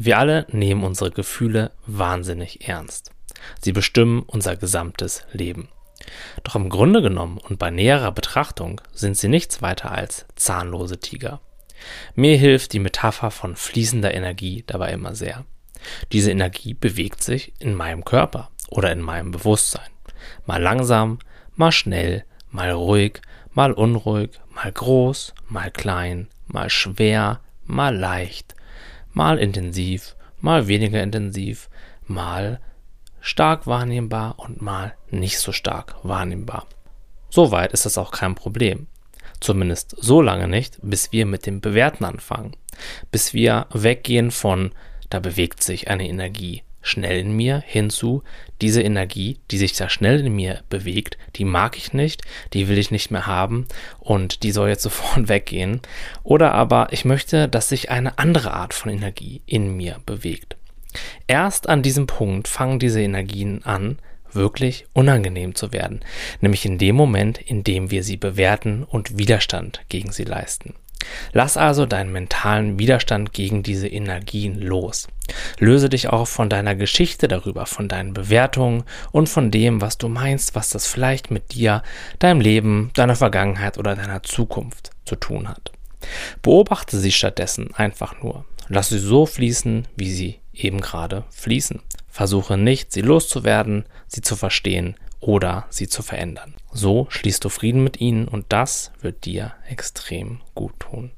Wir 0.00 0.16
alle 0.16 0.46
nehmen 0.52 0.84
unsere 0.84 1.10
Gefühle 1.10 1.72
wahnsinnig 1.84 2.68
ernst. 2.68 3.10
Sie 3.60 3.72
bestimmen 3.72 4.22
unser 4.22 4.54
gesamtes 4.54 5.24
Leben. 5.32 5.70
Doch 6.44 6.54
im 6.54 6.68
Grunde 6.68 7.02
genommen 7.02 7.38
und 7.38 7.58
bei 7.58 7.70
näherer 7.70 8.12
Betrachtung 8.12 8.80
sind 8.92 9.16
sie 9.16 9.26
nichts 9.26 9.60
weiter 9.60 9.90
als 9.90 10.24
zahnlose 10.36 11.00
Tiger. 11.00 11.40
Mir 12.14 12.36
hilft 12.36 12.74
die 12.74 12.78
Metapher 12.78 13.32
von 13.32 13.56
fließender 13.56 14.14
Energie 14.14 14.62
dabei 14.68 14.92
immer 14.92 15.16
sehr. 15.16 15.44
Diese 16.12 16.30
Energie 16.30 16.74
bewegt 16.74 17.20
sich 17.20 17.52
in 17.58 17.74
meinem 17.74 18.04
Körper 18.04 18.50
oder 18.68 18.92
in 18.92 19.00
meinem 19.00 19.32
Bewusstsein. 19.32 19.90
Mal 20.46 20.62
langsam, 20.62 21.18
mal 21.56 21.72
schnell, 21.72 22.24
mal 22.52 22.70
ruhig, 22.70 23.20
mal 23.52 23.72
unruhig, 23.72 24.30
mal 24.54 24.70
groß, 24.70 25.34
mal 25.48 25.72
klein, 25.72 26.28
mal 26.46 26.70
schwer, 26.70 27.40
mal 27.64 27.96
leicht, 27.96 28.54
mal 29.18 29.40
intensiv, 29.40 30.14
mal 30.40 30.68
weniger 30.68 31.02
intensiv, 31.02 31.68
mal 32.06 32.60
stark 33.20 33.66
wahrnehmbar 33.66 34.38
und 34.38 34.62
mal 34.62 34.94
nicht 35.10 35.40
so 35.40 35.50
stark 35.50 35.96
wahrnehmbar. 36.04 36.68
Soweit 37.28 37.72
ist 37.72 37.84
das 37.84 37.98
auch 37.98 38.12
kein 38.12 38.36
Problem. 38.36 38.86
Zumindest 39.40 39.96
so 39.98 40.22
lange 40.22 40.46
nicht, 40.46 40.78
bis 40.82 41.10
wir 41.10 41.26
mit 41.26 41.46
dem 41.46 41.60
Bewerten 41.60 42.04
anfangen. 42.04 42.52
Bis 43.10 43.34
wir 43.34 43.66
weggehen 43.72 44.30
von, 44.30 44.70
da 45.10 45.18
bewegt 45.18 45.64
sich 45.64 45.88
eine 45.88 46.08
Energie 46.08 46.62
schnell 46.88 47.20
in 47.20 47.32
mir 47.32 47.62
hinzu, 47.66 48.22
diese 48.60 48.82
Energie, 48.82 49.38
die 49.50 49.58
sich 49.58 49.74
da 49.74 49.88
schnell 49.88 50.26
in 50.26 50.34
mir 50.34 50.62
bewegt, 50.68 51.16
die 51.36 51.44
mag 51.44 51.76
ich 51.76 51.92
nicht, 51.92 52.22
die 52.52 52.68
will 52.68 52.78
ich 52.78 52.90
nicht 52.90 53.10
mehr 53.10 53.26
haben 53.26 53.66
und 54.00 54.42
die 54.42 54.50
soll 54.50 54.68
jetzt 54.68 54.82
sofort 54.88 55.28
weggehen. 55.28 55.80
Oder 56.22 56.52
aber 56.52 56.88
ich 56.90 57.04
möchte, 57.04 57.48
dass 57.48 57.68
sich 57.68 57.90
eine 57.90 58.18
andere 58.18 58.52
Art 58.52 58.74
von 58.74 58.90
Energie 58.90 59.42
in 59.46 59.76
mir 59.76 59.98
bewegt. 60.06 60.56
Erst 61.26 61.68
an 61.68 61.82
diesem 61.82 62.06
Punkt 62.06 62.48
fangen 62.48 62.78
diese 62.78 63.00
Energien 63.00 63.64
an, 63.64 63.98
wirklich 64.32 64.86
unangenehm 64.92 65.54
zu 65.54 65.72
werden, 65.72 66.00
nämlich 66.40 66.66
in 66.66 66.78
dem 66.78 66.96
Moment, 66.96 67.38
in 67.38 67.64
dem 67.64 67.90
wir 67.90 68.02
sie 68.02 68.16
bewerten 68.16 68.84
und 68.84 69.18
Widerstand 69.18 69.82
gegen 69.88 70.12
sie 70.12 70.24
leisten. 70.24 70.74
Lass 71.32 71.56
also 71.56 71.86
deinen 71.86 72.12
mentalen 72.12 72.78
Widerstand 72.78 73.32
gegen 73.32 73.62
diese 73.62 73.88
Energien 73.88 74.60
los. 74.60 75.08
Löse 75.58 75.88
dich 75.88 76.08
auch 76.08 76.26
von 76.26 76.48
deiner 76.48 76.74
Geschichte 76.74 77.28
darüber, 77.28 77.66
von 77.66 77.88
deinen 77.88 78.14
Bewertungen 78.14 78.84
und 79.12 79.28
von 79.28 79.50
dem, 79.50 79.80
was 79.80 79.98
du 79.98 80.08
meinst, 80.08 80.54
was 80.54 80.70
das 80.70 80.86
vielleicht 80.86 81.30
mit 81.30 81.54
dir, 81.54 81.82
deinem 82.18 82.40
Leben, 82.40 82.90
deiner 82.94 83.16
Vergangenheit 83.16 83.78
oder 83.78 83.96
deiner 83.96 84.22
Zukunft 84.22 84.90
zu 85.04 85.16
tun 85.16 85.48
hat. 85.48 85.72
Beobachte 86.42 86.98
sie 86.98 87.12
stattdessen 87.12 87.74
einfach 87.74 88.22
nur. 88.22 88.44
Lass 88.68 88.90
sie 88.90 88.98
so 88.98 89.26
fließen, 89.26 89.88
wie 89.96 90.12
sie 90.12 90.40
eben 90.52 90.80
gerade 90.80 91.24
fließen. 91.30 91.80
Versuche 92.08 92.56
nicht, 92.56 92.92
sie 92.92 93.00
loszuwerden, 93.00 93.84
sie 94.06 94.20
zu 94.20 94.36
verstehen 94.36 94.96
oder 95.20 95.66
sie 95.70 95.88
zu 95.88 96.02
verändern. 96.02 96.54
So 96.72 97.06
schließt 97.10 97.44
du 97.44 97.48
Frieden 97.48 97.82
mit 97.82 98.00
ihnen 98.00 98.28
und 98.28 98.46
das 98.48 98.92
wird 99.00 99.24
dir 99.24 99.54
extrem 99.68 100.40
gut 100.54 100.78
tun. 100.80 101.10